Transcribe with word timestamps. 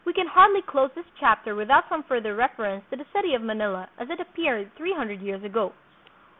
We 0.03 0.13
can 0.13 0.25
hardly 0.25 0.63
close 0.63 0.89
this 0.95 1.05
chapter 1.19 1.53
without 1.53 1.87
some 1.87 2.01
further 2.01 2.33
ref 2.33 2.57
erence 2.57 2.81
to 2.89 2.95
the 2.95 3.05
city 3.13 3.35
of 3.35 3.43
Manila 3.43 3.87
as 3.99 4.09
it 4.09 4.19
appeared 4.19 4.73
three 4.75 4.93
hundred 4.93 5.21
years 5.21 5.43
ago. 5.43 5.73